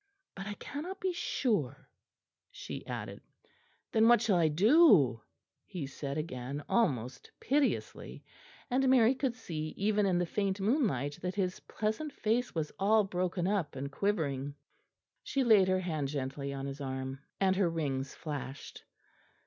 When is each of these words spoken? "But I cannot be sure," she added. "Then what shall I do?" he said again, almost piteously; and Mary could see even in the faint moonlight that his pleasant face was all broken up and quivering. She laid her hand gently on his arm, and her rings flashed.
"But 0.35 0.47
I 0.47 0.55
cannot 0.55 0.99
be 0.99 1.13
sure," 1.13 1.87
she 2.49 2.83
added. 2.87 3.21
"Then 3.91 4.07
what 4.07 4.19
shall 4.19 4.37
I 4.37 4.47
do?" 4.47 5.21
he 5.63 5.85
said 5.85 6.17
again, 6.17 6.63
almost 6.67 7.29
piteously; 7.39 8.23
and 8.71 8.89
Mary 8.89 9.13
could 9.13 9.35
see 9.35 9.75
even 9.77 10.07
in 10.07 10.17
the 10.17 10.25
faint 10.25 10.59
moonlight 10.59 11.19
that 11.21 11.35
his 11.35 11.59
pleasant 11.59 12.13
face 12.13 12.55
was 12.55 12.71
all 12.79 13.03
broken 13.03 13.45
up 13.45 13.75
and 13.75 13.91
quivering. 13.91 14.55
She 15.21 15.43
laid 15.43 15.67
her 15.67 15.81
hand 15.81 16.07
gently 16.07 16.51
on 16.51 16.65
his 16.65 16.81
arm, 16.81 17.19
and 17.39 17.55
her 17.55 17.69
rings 17.69 18.15
flashed. 18.15 18.83